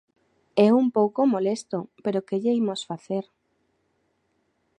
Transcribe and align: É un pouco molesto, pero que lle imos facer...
É 0.65 0.67
un 0.81 0.87
pouco 0.97 1.21
molesto, 1.33 1.77
pero 2.03 2.25
que 2.27 2.39
lle 2.43 2.55
imos 2.61 2.81
facer... 2.89 3.25